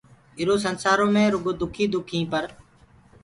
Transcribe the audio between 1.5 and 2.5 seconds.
دُک ئي دُک ئينٚ پر